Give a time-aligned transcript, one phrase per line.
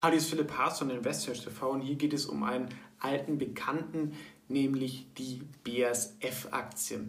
[0.00, 2.68] Hallo, hier ist Philipp Haas von Investors TV und hier geht es um einen
[3.00, 4.12] alten Bekannten,
[4.46, 7.00] nämlich die BASF-Aktie.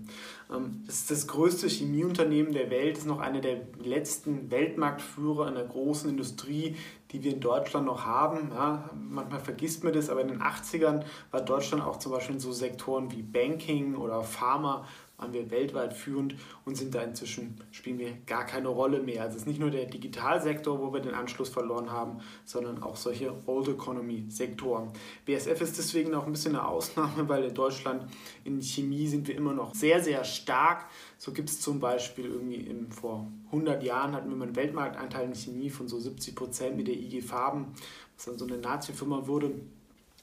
[0.52, 5.53] Ähm, das ist das größte Chemieunternehmen der Welt, ist noch einer der letzten Weltmarktführer in
[5.53, 6.77] der großen Industrie,
[7.11, 8.49] die wir in Deutschland noch haben.
[8.49, 12.41] Ja, manchmal vergisst man das, aber in den 80ern war Deutschland auch zum Beispiel in
[12.41, 14.88] so Sektoren wie Banking oder Pharma
[15.20, 19.23] waren wir weltweit führend und sind da inzwischen, spielen wir gar keine Rolle mehr.
[19.23, 22.95] Also es ist nicht nur der Digitalsektor, wo wir den Anschluss verloren haben, sondern auch
[22.95, 24.92] solche Old Economy Sektoren.
[25.26, 28.09] BSF ist deswegen auch ein bisschen eine Ausnahme, weil in Deutschland
[28.45, 30.88] in Chemie sind wir immer noch sehr, sehr stark.
[31.17, 35.26] So gibt es zum Beispiel irgendwie im, vor 100 Jahren hatten wir mal einen Weltmarkteinteil
[35.26, 37.73] in Chemie von so 70 Prozent mit der IG Farben,
[38.16, 39.54] was dann so eine Nazi-Firma wurde.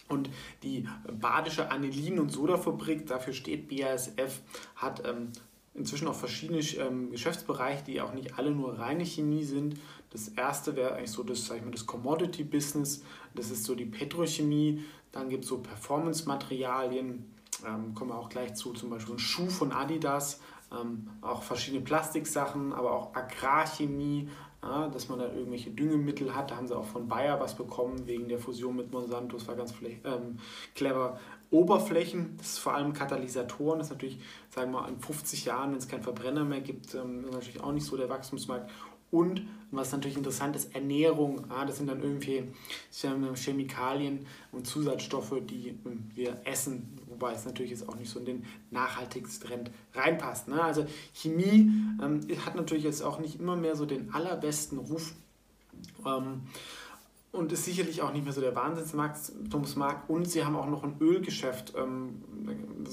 [0.09, 0.31] Und
[0.63, 0.87] die
[1.21, 4.41] Badische Anilin- und Sodafabrik, dafür steht BASF,
[4.77, 5.33] hat ähm,
[5.75, 9.79] inzwischen auch verschiedene ähm, Geschäftsbereiche, die auch nicht alle nur reine Chemie sind.
[10.11, 13.03] Das erste wäre eigentlich so das, sag ich mal, das Commodity-Business,
[13.35, 14.85] das ist so die Petrochemie.
[15.13, 17.25] Dann gibt es so Performance-Materialien,
[17.67, 20.41] ähm, kommen wir auch gleich zu, zum Beispiel ein Schuh von Adidas,
[20.73, 24.29] ähm, auch verschiedene Plastiksachen, aber auch Agrarchemie,
[24.63, 26.51] ja, dass man da irgendwelche Düngemittel hat.
[26.51, 29.37] Da haben sie auch von Bayer was bekommen wegen der Fusion mit Monsanto.
[29.37, 30.39] Das war ganz ähm,
[30.75, 31.19] clever.
[31.51, 34.19] Oberflächen, das ist vor allem Katalysatoren, das ist natürlich,
[34.51, 37.63] sagen wir mal, in 50 Jahren, wenn es keinen Verbrenner mehr gibt, ähm, ist natürlich
[37.63, 38.69] auch nicht so der Wachstumsmarkt.
[39.11, 41.47] Und was natürlich interessant ist, Ernährung.
[41.49, 42.45] Ja, das sind dann irgendwie
[43.35, 48.25] Chemikalien und Zusatzstoffe, die ähm, wir essen, wobei es natürlich jetzt auch nicht so in
[48.25, 50.49] den Nachhaltigstrend reinpasst.
[50.49, 50.63] Ne?
[50.63, 51.71] Also Chemie
[52.03, 55.15] ähm, hat natürlich jetzt auch nicht immer mehr so den allerbesten Ruf.
[56.05, 56.43] Ähm,
[57.33, 59.31] und ist sicherlich auch nicht mehr so der Wahnsinnsmarkt.
[60.09, 61.75] Und sie haben auch noch ein Ölgeschäft.
[61.77, 62.23] Ähm,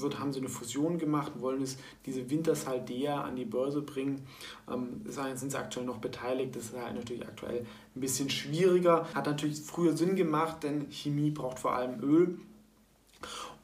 [0.00, 4.26] wird, haben sie eine Fusion gemacht, wollen es diese Wintershaldea an die Börse bringen.
[4.70, 6.56] Ähm, sind sie aktuell noch beteiligt.
[6.56, 9.06] Das ist halt natürlich aktuell ein bisschen schwieriger.
[9.14, 12.38] Hat natürlich früher Sinn gemacht, denn Chemie braucht vor allem Öl.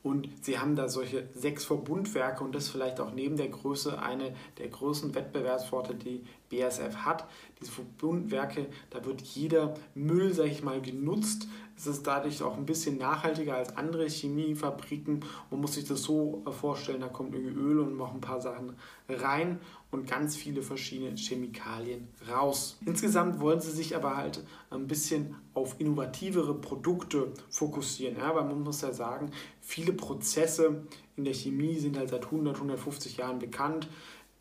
[0.02, 4.34] Und sie haben da solche sechs Verbundwerke und das vielleicht auch neben der Größe eine
[4.58, 7.26] der größten Wettbewerbsvorteile, die BASF hat.
[7.60, 11.48] Diese Verbundwerke, da wird jeder Müll, sage ich mal, genutzt.
[11.76, 15.24] Es ist dadurch auch ein bisschen nachhaltiger als andere Chemiefabriken.
[15.50, 18.76] Man muss sich das so vorstellen, da kommt irgendwie Öl und noch ein paar Sachen
[19.08, 22.78] rein und ganz viele verschiedene Chemikalien raus.
[22.86, 28.16] Insgesamt wollen sie sich aber halt ein bisschen auf innovativere Produkte fokussieren.
[28.16, 30.84] Ja, weil man muss ja sagen, viele Prozesse
[31.16, 33.88] in der Chemie sind halt seit 100, 150 Jahren bekannt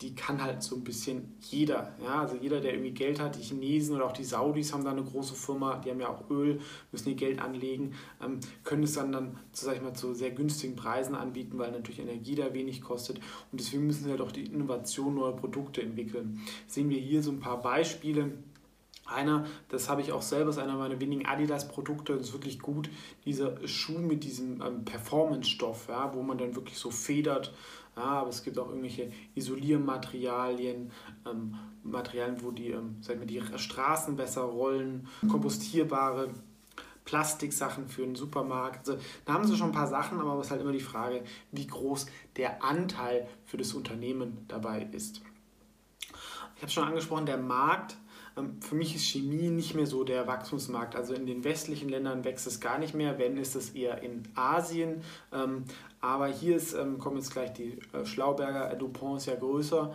[0.00, 1.94] die kann halt so ein bisschen jeder.
[2.02, 2.20] Ja?
[2.20, 5.02] Also jeder, der irgendwie Geld hat, die Chinesen oder auch die Saudis haben da eine
[5.02, 9.12] große Firma, die haben ja auch Öl, müssen ihr Geld anlegen, ähm, können es dann,
[9.12, 13.18] dann sag ich mal, zu sehr günstigen Preisen anbieten, weil natürlich Energie da wenig kostet.
[13.52, 16.40] Und deswegen müssen sie halt auch die Innovation neuer Produkte entwickeln.
[16.66, 18.32] Sehen wir hier so ein paar Beispiele.
[19.06, 22.88] Einer, das habe ich auch selber, ist einer meiner wenigen Adidas-Produkte, das ist wirklich gut,
[23.24, 27.52] dieser Schuh mit diesem ähm, Performance-Stoff, ja, wo man dann wirklich so federt.
[28.00, 30.90] Ja, aber es gibt auch irgendwelche Isoliermaterialien,
[31.26, 36.30] ähm, Materialien, wo die, ähm, sagen wir, die Straßen besser rollen, kompostierbare
[37.04, 38.88] Plastiksachen für den Supermarkt.
[38.88, 41.24] Also, da haben sie schon ein paar Sachen, aber es ist halt immer die Frage,
[41.52, 42.06] wie groß
[42.36, 45.20] der Anteil für das Unternehmen dabei ist.
[46.56, 47.98] Ich habe schon angesprochen, der Markt
[48.60, 50.96] für mich ist Chemie nicht mehr so der Wachstumsmarkt.
[50.96, 54.22] Also in den westlichen Ländern wächst es gar nicht mehr, wenn ist es eher in
[54.34, 55.02] Asien.
[55.32, 55.64] Ähm,
[56.00, 59.94] aber hier ist, ähm, kommen jetzt gleich die äh, Schlauberger, Dupont ist ja größer.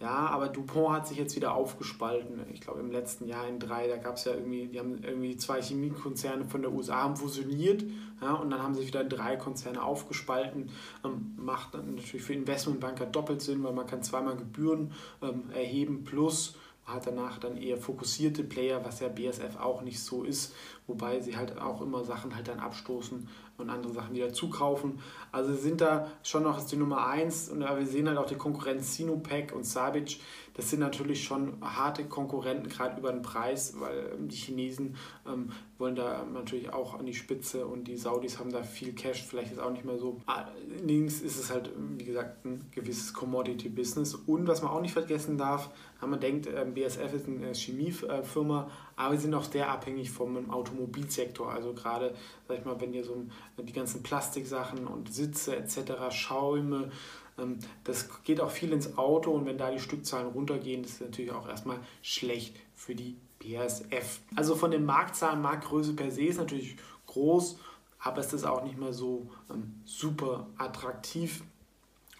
[0.00, 2.40] Ja, aber Dupont hat sich jetzt wieder aufgespalten.
[2.54, 5.36] Ich glaube im letzten Jahr in drei, da gab es ja irgendwie, die haben irgendwie
[5.36, 7.84] zwei Chemiekonzerne von der USA haben fusioniert,
[8.22, 10.70] ja, und dann haben sich wieder drei Konzerne aufgespalten.
[11.04, 16.56] Ähm, macht natürlich für Investmentbanker doppelt Sinn, weil man kann zweimal Gebühren ähm, erheben plus
[16.92, 20.54] hat danach dann eher fokussierte Player, was ja BSF auch nicht so ist,
[20.90, 23.28] wobei sie halt auch immer Sachen halt dann abstoßen
[23.60, 24.98] und andere Sachen wieder zukaufen.
[25.32, 28.96] Also sind da schon noch die Nummer 1 und wir sehen halt auch die Konkurrenz
[28.96, 30.20] Sinopec und Sabic.
[30.54, 34.96] Das sind natürlich schon harte Konkurrenten, gerade über den Preis, weil ähm, die Chinesen
[35.26, 39.24] ähm, wollen da natürlich auch an die Spitze und die Saudis haben da viel Cash,
[39.24, 40.20] vielleicht ist auch nicht mehr so.
[40.26, 44.14] Allerdings ist es halt, wie gesagt, ein gewisses Commodity-Business.
[44.14, 45.70] Und was man auch nicht vergessen darf,
[46.00, 50.50] wenn man denkt, ähm, BSF ist eine Chemiefirma, aber wir sind auch sehr abhängig vom
[50.50, 51.50] Automobilsektor.
[51.50, 52.14] Also gerade,
[52.46, 53.24] sag ich mal, wenn ihr so
[53.56, 56.90] die ganzen Plastiksachen und Sitze etc., Schäume,
[57.38, 61.00] ähm, das geht auch viel ins Auto und wenn da die Stückzahlen runtergehen, das ist
[61.00, 64.20] natürlich auch erstmal schlecht für die BASF.
[64.36, 66.76] Also von den Marktzahlen, Marktgröße per se ist natürlich
[67.06, 67.58] groß,
[68.00, 71.42] aber es ist auch nicht mehr so ähm, super attraktiv.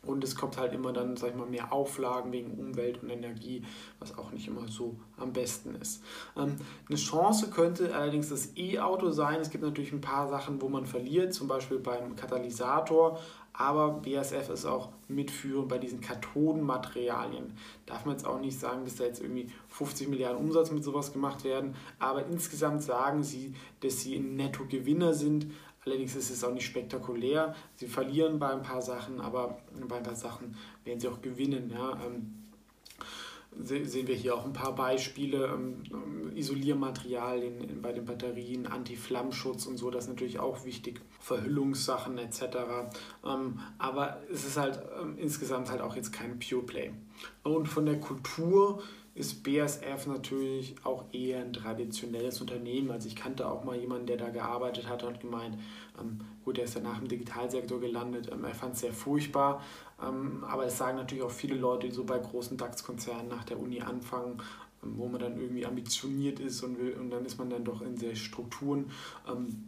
[0.02, 3.62] Und es kommt halt immer dann, sag ich mal, mehr Auflagen wegen Umwelt und Energie,
[3.98, 6.02] was auch nicht immer so am besten ist.
[6.36, 6.56] Ähm,
[6.88, 9.40] eine Chance könnte allerdings das E-Auto sein.
[9.40, 13.18] Es gibt natürlich ein paar Sachen, wo man verliert, zum Beispiel beim Katalysator.
[13.52, 17.52] Aber BASF ist auch mitführend bei diesen Kathodenmaterialien.
[17.84, 21.12] Darf man jetzt auch nicht sagen, dass da jetzt irgendwie 50 Milliarden Umsatz mit sowas
[21.12, 21.74] gemacht werden.
[21.98, 25.48] Aber insgesamt sagen sie, dass sie ein Nettogewinner sind.
[25.90, 27.52] Allerdings ist es auch nicht spektakulär.
[27.74, 29.58] Sie verlieren bei ein paar Sachen, aber
[29.88, 30.54] bei ein paar Sachen
[30.84, 31.68] werden sie auch gewinnen.
[31.74, 31.98] Ja.
[32.06, 32.36] Ähm,
[33.64, 35.46] sehen wir hier auch ein paar Beispiele.
[35.46, 41.00] Ähm, ähm, Isoliermaterialien bei den Batterien, Anti-Flammschutz und so, das ist natürlich auch wichtig.
[41.18, 42.44] Verhüllungssachen etc.
[43.78, 44.80] aber es ist halt
[45.16, 46.92] insgesamt halt auch jetzt kein Pure Play.
[47.42, 48.80] Und von der Kultur
[49.20, 52.90] ist BASF natürlich auch eher ein traditionelles Unternehmen.
[52.90, 55.58] Also ich kannte auch mal jemanden, der da gearbeitet hat und gemeint,
[56.00, 59.62] ähm, gut, der ist danach im Digitalsektor gelandet, ähm, er fand es sehr furchtbar.
[60.02, 63.60] Ähm, aber es sagen natürlich auch viele Leute, die so bei großen DAX-Konzernen nach der
[63.60, 64.40] Uni anfangen,
[64.82, 67.82] ähm, wo man dann irgendwie ambitioniert ist und, will, und dann ist man dann doch
[67.82, 68.90] in sehr Strukturen.
[69.28, 69.64] Ähm,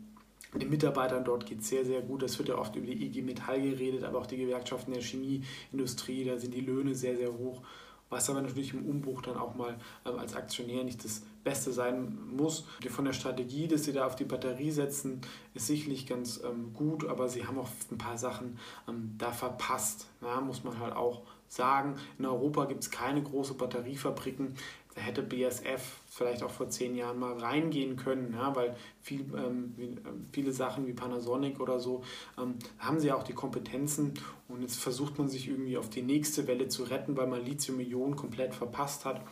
[0.55, 2.23] den Mitarbeitern dort geht es sehr, sehr gut.
[2.23, 6.25] Es wird ja oft über die IG Metall geredet, aber auch die Gewerkschaften der Chemieindustrie,
[6.25, 7.63] da sind die Löhne sehr, sehr hoch
[8.12, 9.76] was aber natürlich im Umbruch dann auch mal
[10.06, 12.67] ähm, als Aktionär nicht das Beste sein muss.
[12.88, 15.23] Von der Strategie, dass sie da auf die Batterie setzen,
[15.55, 20.06] ist sicherlich ganz ähm, gut, aber sie haben auch ein paar Sachen ähm, da verpasst,
[20.20, 21.97] ja, muss man halt auch sagen.
[22.19, 24.55] In Europa gibt es keine großen Batteriefabriken.
[24.94, 30.27] Hätte BSF vielleicht auch vor zehn Jahren mal reingehen können, ja, weil viel, ähm, ähm,
[30.33, 32.03] viele Sachen wie Panasonic oder so
[32.39, 34.12] ähm, haben sie auch die Kompetenzen
[34.49, 38.17] und jetzt versucht man sich irgendwie auf die nächste Welle zu retten, weil man Lithium-Ionen
[38.17, 39.23] komplett verpasst hat.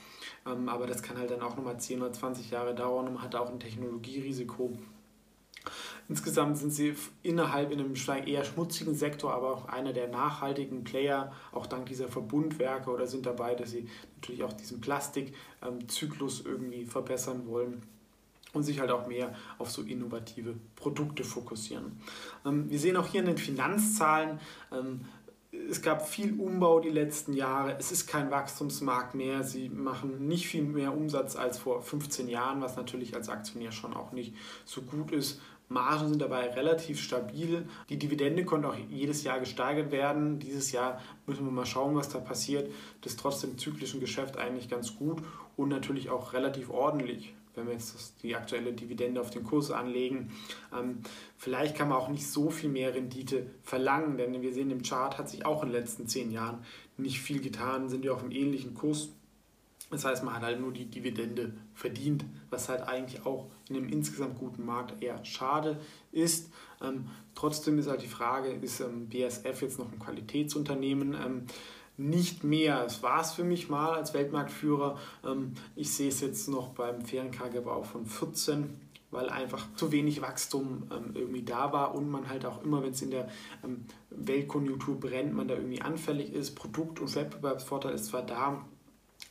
[0.46, 3.22] Ähm, aber das kann halt dann auch nochmal 10 oder 20 Jahre dauern und man
[3.22, 4.78] hat auch ein Technologierisiko.
[6.10, 7.94] Insgesamt sind sie innerhalb in einem
[8.26, 13.26] eher schmutzigen Sektor, aber auch einer der nachhaltigen Player, auch dank dieser Verbundwerke oder sind
[13.26, 17.82] dabei, dass sie natürlich auch diesen Plastikzyklus irgendwie verbessern wollen
[18.52, 22.00] und sich halt auch mehr auf so innovative Produkte fokussieren.
[22.44, 24.40] Ähm, wir sehen auch hier in den Finanzzahlen,
[24.72, 25.02] ähm,
[25.52, 27.76] es gab viel Umbau die letzten Jahre.
[27.78, 29.42] Es ist kein Wachstumsmarkt mehr.
[29.42, 33.94] Sie machen nicht viel mehr Umsatz als vor 15 Jahren, was natürlich als Aktionär schon
[33.94, 34.34] auch nicht
[34.64, 35.40] so gut ist.
[35.70, 37.66] Margen sind dabei relativ stabil.
[37.88, 40.40] Die Dividende konnte auch jedes Jahr gesteigert werden.
[40.40, 42.70] Dieses Jahr müssen wir mal schauen, was da passiert.
[43.02, 45.22] Das ist trotzdem zyklischen Geschäft eigentlich ganz gut
[45.56, 50.30] und natürlich auch relativ ordentlich wenn wir jetzt die aktuelle Dividende auf den Kurs anlegen.
[50.72, 51.00] Ähm,
[51.36, 55.18] vielleicht kann man auch nicht so viel mehr Rendite verlangen, denn wir sehen im Chart
[55.18, 56.58] hat sich auch in den letzten zehn Jahren
[56.96, 59.10] nicht viel getan, sind wir auf einem ähnlichen Kurs.
[59.90, 63.88] Das heißt, man hat halt nur die Dividende verdient, was halt eigentlich auch in einem
[63.88, 65.80] insgesamt guten Markt eher schade
[66.12, 66.52] ist.
[66.80, 71.14] Ähm, trotzdem ist halt die Frage, ist ähm, BSF jetzt noch ein Qualitätsunternehmen?
[71.14, 71.46] Ähm,
[71.96, 72.84] nicht mehr.
[72.86, 74.96] Es war es für mich mal als Weltmarktführer.
[75.24, 78.78] Ähm, ich sehe es jetzt noch beim fairen KGV von 14
[79.10, 82.92] weil einfach zu wenig Wachstum ähm, irgendwie da war und man halt auch immer, wenn
[82.92, 83.28] es in der
[83.64, 86.54] ähm, Weltkonjunktur brennt, man da irgendwie anfällig ist.
[86.54, 88.64] Produkt- und Wettbewerbsvorteil ist zwar da,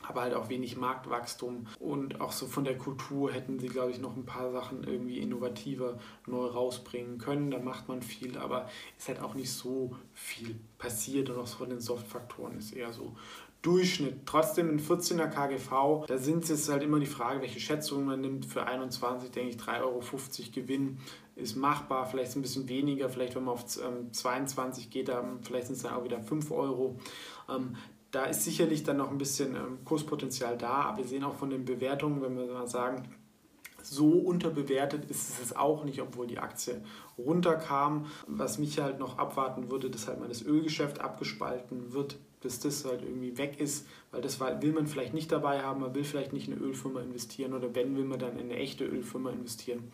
[0.08, 1.68] aber halt auch wenig Marktwachstum.
[1.80, 5.20] Und auch so von der Kultur hätten sie, glaube ich, noch ein paar Sachen irgendwie
[5.20, 7.52] innovativer neu rausbringen können.
[7.52, 11.30] Da macht man viel, aber ist halt auch nicht so viel passiert.
[11.30, 13.16] Und auch so von den Soft-Faktoren ist eher so
[13.62, 14.26] Durchschnitt.
[14.26, 18.46] Trotzdem ein 14er KGV, da sind es halt immer die Frage, welche Schätzungen man nimmt.
[18.46, 20.02] Für 21 denke ich 3,50 Euro
[20.54, 20.98] Gewinn
[21.36, 25.68] ist machbar, vielleicht ein bisschen weniger, vielleicht wenn man auf 22 ähm, geht, dann vielleicht
[25.68, 27.00] sind es dann auch wieder 5 Euro.
[28.12, 31.50] Da ist sicherlich dann noch ein bisschen ähm, Kurspotenzial da, aber wir sehen auch von
[31.50, 33.04] den Bewertungen, wenn wir mal sagen,
[33.84, 36.82] so unterbewertet ist es auch nicht, obwohl die Aktie
[37.18, 38.08] runterkam.
[38.28, 42.86] Was mich halt noch abwarten würde, dass halt mal das Ölgeschäft abgespalten wird, bis das
[42.86, 46.34] halt irgendwie weg ist, weil das will man vielleicht nicht dabei haben, man will vielleicht
[46.34, 49.92] nicht in eine Ölfirma investieren oder wenn, will man dann in eine echte Ölfirma investieren.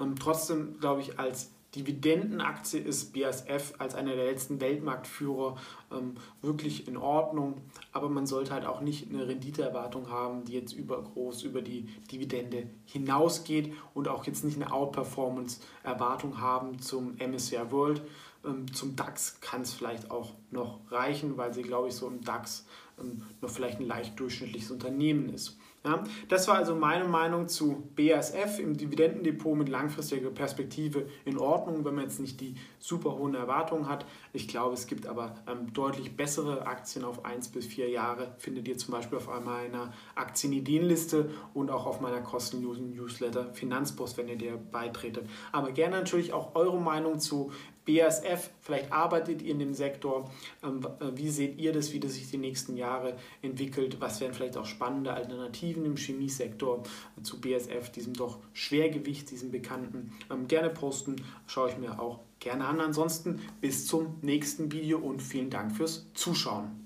[0.00, 5.56] Ähm, trotzdem glaube ich, als Dividendenaktie ist BASF als einer der letzten Weltmarktführer
[5.90, 7.62] ähm, wirklich in Ordnung,
[7.92, 12.68] aber man sollte halt auch nicht eine Renditeerwartung haben, die jetzt übergroß über die Dividende
[12.84, 18.02] hinausgeht und auch jetzt nicht eine Outperformance-Erwartung haben zum MSCI World.
[18.44, 22.22] Ähm, zum DAX kann es vielleicht auch noch reichen, weil sie, glaube ich, so im
[22.22, 22.66] DAX
[23.00, 25.56] ähm, noch vielleicht ein leicht durchschnittliches Unternehmen ist.
[25.84, 31.84] Ja, das war also meine Meinung zu BASF im Dividendendepot mit langfristiger Perspektive in Ordnung,
[31.84, 34.06] wenn man jetzt nicht die super hohen Erwartungen hat.
[34.32, 38.36] Ich glaube, es gibt aber ähm, deutlich bessere Aktien auf 1 bis 4 Jahre.
[38.38, 44.28] Findet ihr zum Beispiel auf meiner Aktienideenliste und auch auf meiner kostenlosen Newsletter Finanzpost, wenn
[44.28, 45.28] ihr dir beitretet.
[45.50, 47.50] Aber gerne natürlich auch eure Meinung zu
[47.84, 50.30] BASF, vielleicht arbeitet ihr in dem Sektor.
[50.62, 54.00] Ähm, äh, wie seht ihr das, wie das sich die nächsten Jahre entwickelt?
[54.00, 56.82] Was wären vielleicht auch spannende Alternativen im Chemiesektor
[57.22, 60.12] zu BASF, diesem doch Schwergewicht, diesem bekannten?
[60.30, 62.80] Ähm, gerne posten, schaue ich mir auch gerne an.
[62.80, 66.81] Ansonsten bis zum nächsten Video und vielen Dank fürs Zuschauen.